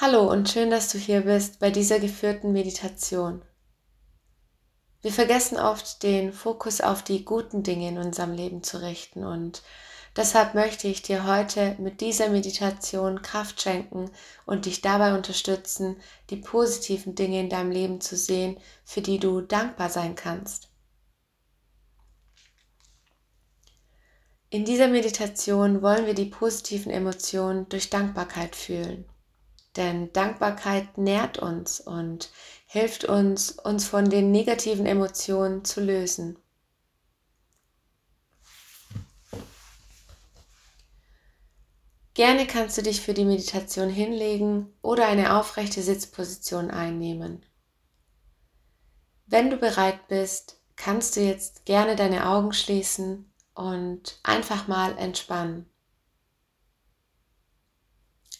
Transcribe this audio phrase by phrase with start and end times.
[0.00, 3.42] Hallo und schön, dass du hier bist bei dieser geführten Meditation.
[5.02, 9.64] Wir vergessen oft, den Fokus auf die guten Dinge in unserem Leben zu richten und
[10.16, 14.08] deshalb möchte ich dir heute mit dieser Meditation Kraft schenken
[14.46, 15.96] und dich dabei unterstützen,
[16.30, 20.68] die positiven Dinge in deinem Leben zu sehen, für die du dankbar sein kannst.
[24.48, 29.04] In dieser Meditation wollen wir die positiven Emotionen durch Dankbarkeit fühlen.
[29.78, 32.30] Denn Dankbarkeit nährt uns und
[32.66, 36.36] hilft uns, uns von den negativen Emotionen zu lösen.
[42.14, 47.46] Gerne kannst du dich für die Meditation hinlegen oder eine aufrechte Sitzposition einnehmen.
[49.26, 55.70] Wenn du bereit bist, kannst du jetzt gerne deine Augen schließen und einfach mal entspannen.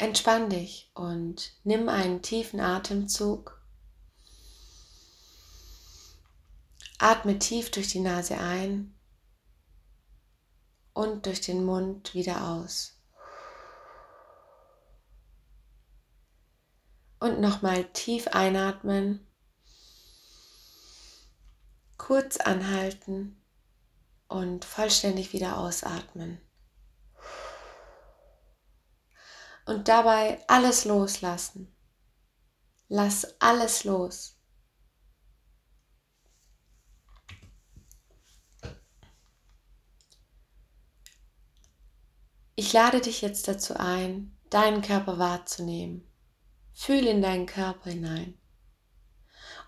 [0.01, 3.61] Entspann dich und nimm einen tiefen Atemzug.
[7.01, 8.97] Atme tief durch die Nase ein
[10.93, 12.95] und durch den Mund wieder aus.
[17.19, 19.27] Und nochmal tief einatmen,
[21.97, 23.43] kurz anhalten
[24.29, 26.41] und vollständig wieder ausatmen.
[29.69, 31.75] Und dabei alles loslassen.
[32.89, 34.35] Lass alles los.
[42.57, 46.11] Ich lade dich jetzt dazu ein, deinen Körper wahrzunehmen.
[46.73, 48.39] Fühl in deinen Körper hinein.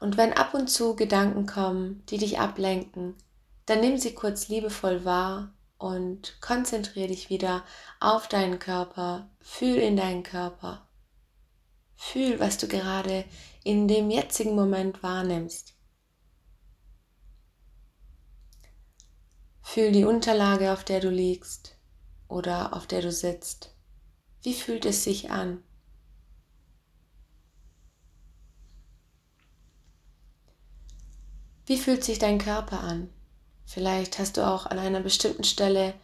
[0.00, 3.16] Und wenn ab und zu Gedanken kommen, die dich ablenken,
[3.66, 7.64] dann nimm sie kurz liebevoll wahr und konzentriere dich wieder
[8.00, 9.30] auf deinen Körper.
[9.40, 10.86] Fühl in deinen Körper.
[11.96, 13.24] Fühl, was du gerade
[13.64, 15.74] in dem jetzigen Moment wahrnimmst.
[19.62, 21.78] Fühl die Unterlage, auf der du liegst
[22.28, 23.74] oder auf der du sitzt.
[24.42, 25.62] Wie fühlt es sich an?
[31.64, 33.08] Wie fühlt sich dein Körper an?
[33.72, 35.94] Vielleicht hast du auch an einer bestimmten Stelle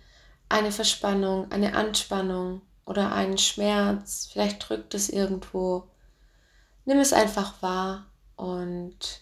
[0.49, 4.29] eine Verspannung, eine Anspannung oder einen Schmerz.
[4.33, 5.91] Vielleicht drückt es irgendwo.
[6.85, 8.07] Nimm es einfach wahr
[8.37, 9.21] und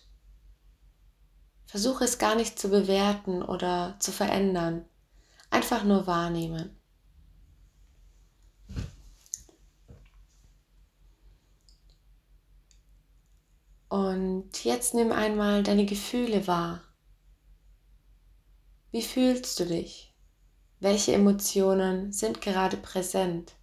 [1.65, 4.84] versuche es gar nicht zu bewerten oder zu verändern.
[5.49, 6.78] Einfach nur wahrnehmen.
[13.88, 16.82] Und jetzt nimm einmal deine Gefühle wahr.
[18.94, 20.15] Wie fühlst du dich?
[20.78, 23.55] Welche Emotionen sind gerade präsent?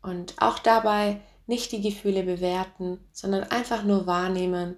[0.00, 4.76] Und auch dabei nicht die Gefühle bewerten, sondern einfach nur wahrnehmen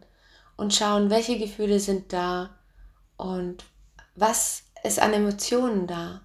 [0.57, 2.59] und schauen, welche Gefühle sind da
[3.19, 3.67] und
[4.15, 6.23] was ist an Emotionen da.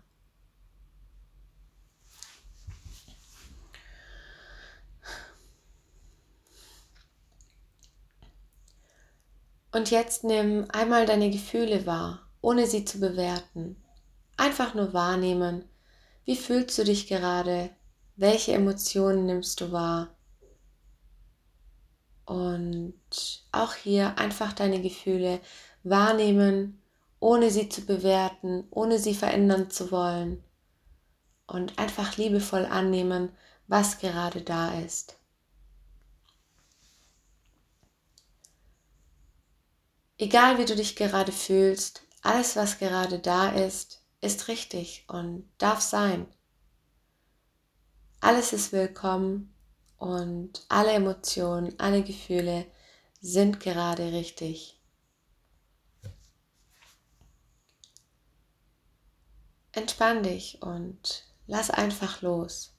[9.74, 13.75] Und jetzt nimm einmal deine Gefühle wahr ohne sie zu bewerten.
[14.38, 15.67] Einfach nur wahrnehmen.
[16.25, 17.72] Wie fühlst du dich gerade?
[18.17, 20.16] Welche Emotionen nimmst du wahr?
[22.25, 22.94] Und
[23.51, 25.39] auch hier einfach deine Gefühle
[25.81, 26.79] wahrnehmen,
[27.19, 30.44] ohne sie zu bewerten, ohne sie verändern zu wollen.
[31.47, 33.31] Und einfach liebevoll annehmen,
[33.66, 35.17] was gerade da ist.
[40.19, 45.80] Egal wie du dich gerade fühlst, alles, was gerade da ist, ist richtig und darf
[45.80, 46.25] sein.
[48.19, 49.53] Alles ist willkommen
[50.00, 52.66] und alle Emotionen, alle Gefühle
[53.22, 54.81] sind gerade richtig.
[59.72, 62.75] Entspann dich und lass einfach los.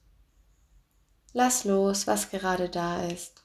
[1.31, 3.43] Lass los, was gerade da ist.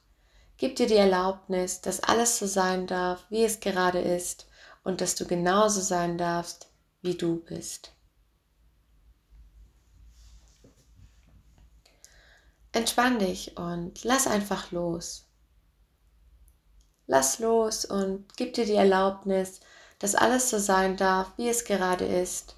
[0.57, 4.47] Gib dir die Erlaubnis, dass alles so sein darf, wie es gerade ist
[4.83, 6.69] und dass du genauso sein darfst,
[7.01, 7.93] wie du bist.
[12.71, 15.27] Entspann dich und lass einfach los.
[17.05, 19.59] Lass los und gib dir die Erlaubnis,
[19.99, 22.55] dass alles so sein darf, wie es gerade ist.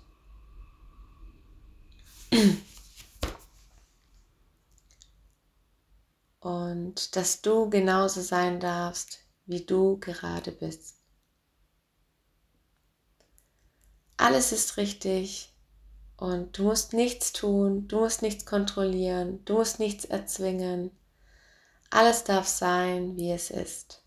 [6.40, 10.96] Und dass du genauso sein darfst, wie du gerade bist.
[14.18, 15.54] Alles ist richtig
[16.18, 20.92] und du musst nichts tun, du musst nichts kontrollieren, du musst nichts erzwingen.
[21.90, 24.02] Alles darf sein, wie es ist.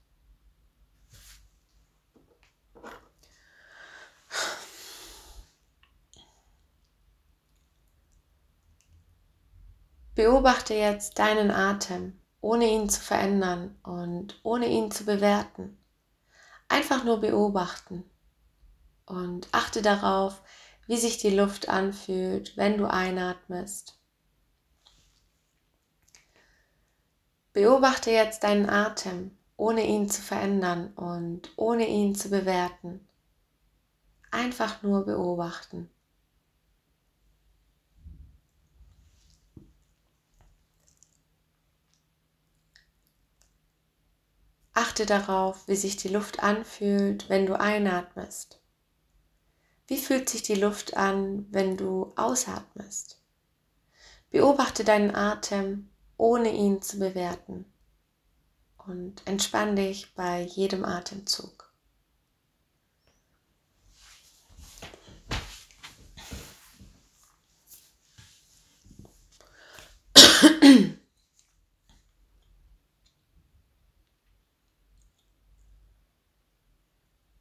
[10.15, 15.79] Beobachte jetzt deinen Atem, ohne ihn zu verändern und ohne ihn zu bewerten.
[16.69, 18.05] Einfach nur beobachten
[19.09, 20.43] und achte darauf,
[20.87, 23.99] wie sich die Luft anfühlt, wenn du einatmest.
[27.53, 33.07] Beobachte jetzt deinen Atem, ohne ihn zu verändern und ohne ihn zu bewerten.
[34.31, 35.91] Einfach nur beobachten.
[44.75, 48.61] Achte darauf, wie sich die Luft anfühlt, wenn du einatmest.
[49.89, 53.23] Wie fühlt sich die Luft an, wenn du ausatmest?
[54.29, 55.89] Beobachte deinen Atem,
[56.19, 57.65] ohne ihn zu bewerten.
[58.77, 61.73] Und entspann dich bei jedem Atemzug.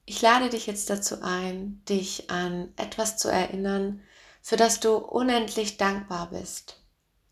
[0.06, 4.02] Ich lade dich jetzt dazu ein, dich an etwas zu erinnern,
[4.42, 6.84] für das du unendlich dankbar bist.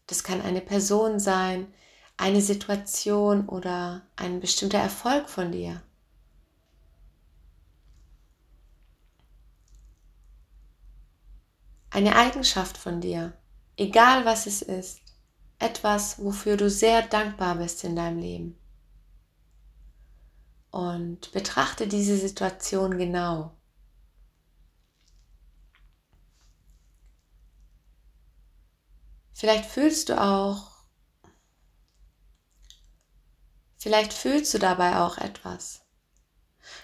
[0.07, 1.67] Das kann eine Person sein,
[2.15, 5.81] eine Situation oder ein bestimmter Erfolg von dir.
[11.89, 13.33] Eine Eigenschaft von dir,
[13.75, 15.01] egal was es ist,
[15.59, 18.64] etwas, wofür du sehr dankbar bist in deinem Leben
[20.75, 23.55] und betrachte diese Situation genau.
[29.33, 30.71] Vielleicht fühlst du auch,
[33.77, 35.85] vielleicht fühlst du dabei auch etwas.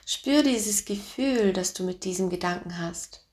[0.06, 3.28] Spür dieses Gefühl, das du mit diesem Gedanken hast.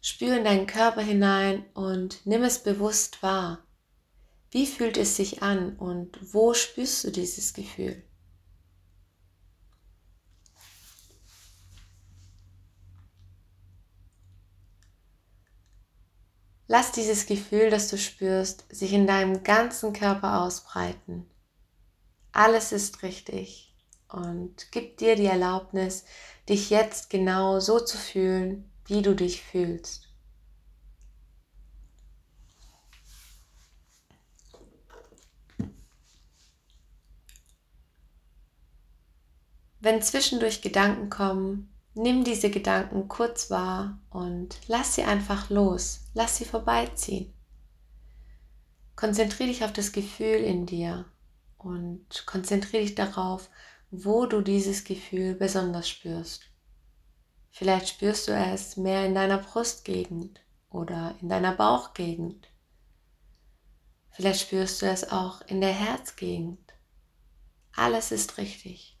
[0.00, 3.66] Spür in deinen Körper hinein und nimm es bewusst wahr.
[4.52, 8.04] Wie fühlt es sich an und wo spürst du dieses Gefühl?
[16.66, 21.26] Lass dieses Gefühl, das du spürst, sich in deinem ganzen Körper ausbreiten.
[22.32, 23.74] Alles ist richtig
[24.08, 26.04] und gib dir die Erlaubnis,
[26.48, 30.08] dich jetzt genau so zu fühlen, wie du dich fühlst.
[39.80, 46.36] Wenn zwischendurch Gedanken kommen, Nimm diese Gedanken kurz wahr und lass sie einfach los, lass
[46.36, 47.32] sie vorbeiziehen.
[48.96, 51.04] Konzentriere dich auf das Gefühl in dir
[51.56, 53.48] und konzentriere dich darauf,
[53.90, 56.42] wo du dieses Gefühl besonders spürst.
[57.50, 62.48] Vielleicht spürst du es mehr in deiner Brustgegend oder in deiner Bauchgegend.
[64.10, 66.74] Vielleicht spürst du es auch in der Herzgegend.
[67.76, 68.93] Alles ist richtig.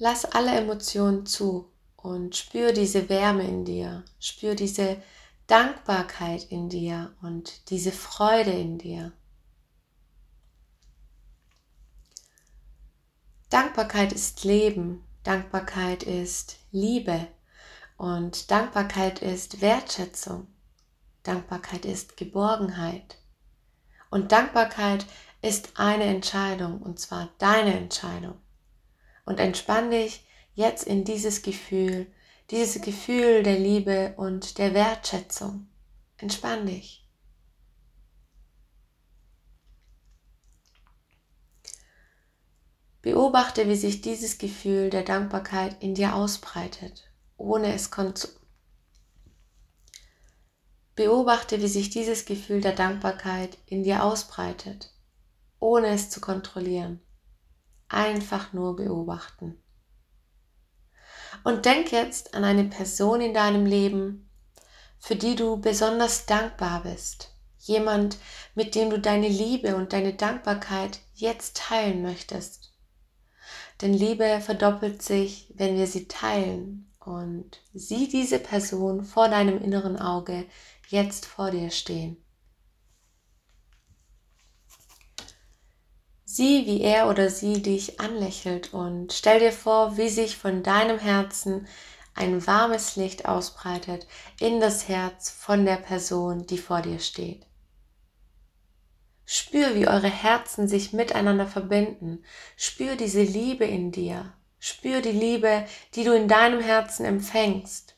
[0.00, 5.02] Lass alle Emotionen zu und spür diese Wärme in dir, spür diese
[5.48, 9.12] Dankbarkeit in dir und diese Freude in dir.
[13.50, 17.26] Dankbarkeit ist Leben, Dankbarkeit ist Liebe
[17.96, 20.46] und Dankbarkeit ist Wertschätzung.
[21.24, 23.18] Dankbarkeit ist Geborgenheit.
[24.10, 25.06] Und Dankbarkeit
[25.42, 28.36] ist eine Entscheidung, und zwar deine Entscheidung
[29.28, 32.06] und entspann dich jetzt in dieses Gefühl,
[32.50, 35.68] dieses Gefühl der Liebe und der Wertschätzung.
[36.16, 37.06] Entspann dich.
[43.02, 48.30] Beobachte, wie sich dieses Gefühl der Dankbarkeit in dir ausbreitet, ohne es zu.
[50.94, 54.90] Beobachte, wie sich dieses Gefühl der Dankbarkeit in dir ausbreitet,
[55.60, 57.02] ohne es zu kontrollieren.
[57.88, 59.62] Einfach nur beobachten.
[61.44, 64.30] Und denk jetzt an eine Person in deinem Leben,
[64.98, 67.34] für die du besonders dankbar bist.
[67.58, 68.18] Jemand,
[68.54, 72.72] mit dem du deine Liebe und deine Dankbarkeit jetzt teilen möchtest.
[73.80, 76.90] Denn Liebe verdoppelt sich, wenn wir sie teilen.
[77.00, 80.44] Und sieh diese Person vor deinem inneren Auge
[80.88, 82.22] jetzt vor dir stehen.
[86.38, 91.00] Sieh, wie er oder sie dich anlächelt und stell dir vor, wie sich von deinem
[91.00, 91.66] Herzen
[92.14, 94.06] ein warmes Licht ausbreitet
[94.38, 97.44] in das Herz von der Person, die vor dir steht.
[99.24, 102.22] Spür, wie eure Herzen sich miteinander verbinden.
[102.56, 104.32] Spür diese Liebe in dir.
[104.60, 105.66] Spür die Liebe,
[105.96, 107.96] die du in deinem Herzen empfängst.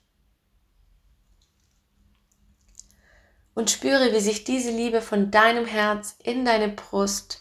[3.52, 7.39] Und spüre, wie sich diese Liebe von deinem Herz in deine Brust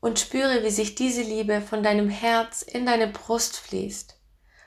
[0.00, 4.20] und spüre, wie sich diese Liebe von deinem Herz in deine Brust fließt,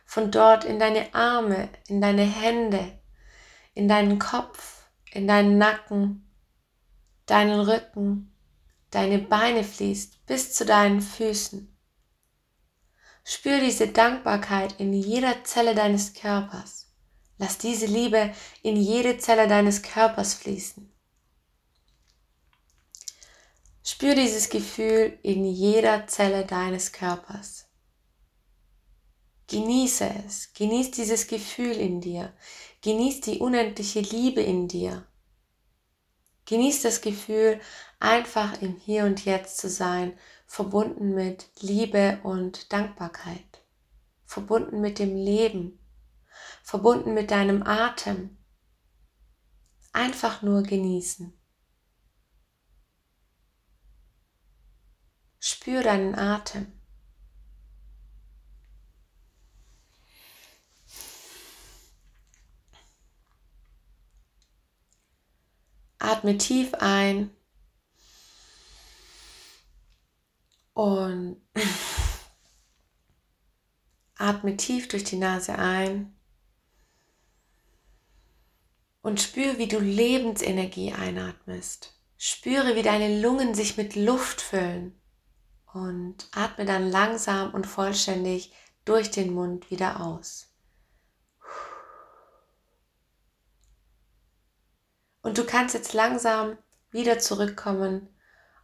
[0.06, 3.00] von dort in deine Arme, in deine Hände,
[3.74, 6.30] in deinen Kopf, in deinen Nacken,
[7.26, 8.36] deinen Rücken,
[8.90, 11.68] deine Beine fließt bis zu deinen Füßen.
[13.24, 16.92] Spür diese Dankbarkeit in jeder Zelle deines Körpers.
[17.38, 20.91] Lass diese Liebe in jede Zelle deines Körpers fließen.
[24.01, 27.70] Spür dieses Gefühl in jeder Zelle deines Körpers.
[29.46, 32.34] Genieße es, genieß dieses Gefühl in dir,
[32.81, 35.05] genieß die unendliche Liebe in dir.
[36.46, 37.62] Genieß das Gefühl,
[38.00, 40.17] einfach im Hier und Jetzt zu sein,
[40.48, 43.62] verbunden mit Liebe und Dankbarkeit,
[44.25, 45.77] verbunden mit dem Leben,
[46.63, 48.36] verbunden mit deinem Atem.
[49.93, 51.39] Einfach nur genießen.
[55.62, 56.65] Spür deinen Atem.
[66.00, 67.30] Atme tief ein
[70.74, 71.39] und
[74.18, 76.12] atme tief durch die Nase ein
[79.03, 81.94] und spür, wie du Lebensenergie einatmest.
[82.18, 85.00] Spüre, wie deine Lungen sich mit Luft füllen
[85.74, 88.54] und atme dann langsam und vollständig
[88.86, 90.48] durch den Mund wieder aus.
[95.22, 96.58] Und du kannst jetzt langsam
[96.90, 98.10] wieder zurückkommen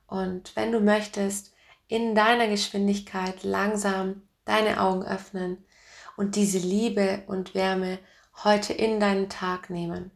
[0.08, 1.54] und wenn du möchtest,
[1.88, 5.66] in deiner Geschwindigkeit langsam deine Augen öffnen
[6.18, 8.00] und diese Liebe und Wärme
[8.44, 10.12] heute in deinen Tag nehmen.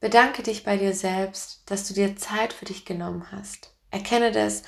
[0.00, 3.74] Bedanke dich bei dir selbst, dass du dir Zeit für dich genommen hast.
[3.90, 4.62] Erkenne das.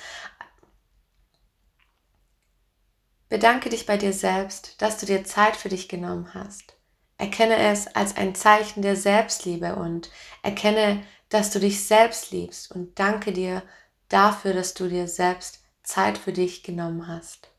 [3.29, 6.75] Bedanke dich bei dir selbst, dass du dir Zeit für dich genommen hast.
[7.17, 10.11] Erkenne es als ein Zeichen der Selbstliebe und
[10.43, 13.63] erkenne, dass du dich selbst liebst und danke dir
[14.09, 17.49] dafür, dass du dir selbst Zeit für dich genommen hast.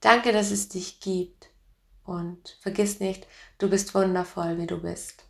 [0.00, 1.50] Danke, dass es dich gibt
[2.04, 3.26] und vergiss nicht,
[3.58, 5.24] du bist wundervoll, wie du bist.